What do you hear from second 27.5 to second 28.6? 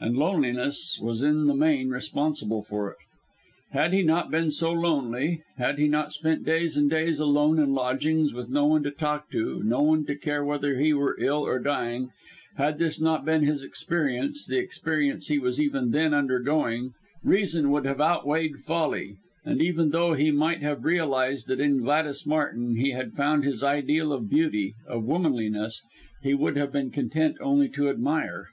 to admire.